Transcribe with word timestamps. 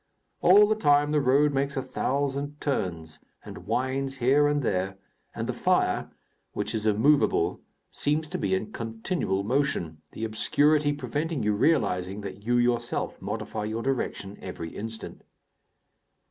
All 0.41 0.67
the 0.67 0.73
time 0.73 1.11
the 1.11 1.21
road 1.21 1.53
makes 1.53 1.77
a 1.77 1.81
thousand 1.83 2.59
turns, 2.59 3.19
and 3.45 3.67
winds 3.67 4.15
here 4.17 4.47
and 4.47 4.63
there, 4.63 4.97
and 5.35 5.45
the 5.45 5.53
fire 5.53 6.09
which 6.53 6.73
is 6.73 6.87
immovable 6.87 7.61
seems 7.91 8.27
to 8.29 8.39
be 8.39 8.55
in 8.55 8.71
continual 8.71 9.43
motion, 9.43 10.01
the 10.13 10.23
obscurity 10.25 10.91
preventing 10.91 11.43
you 11.43 11.53
realizing 11.53 12.21
that 12.21 12.41
you 12.41 12.55
yourself 12.57 13.21
modify 13.21 13.65
your 13.65 13.83
direction 13.83 14.39
every 14.41 14.75
instant. 14.75 15.21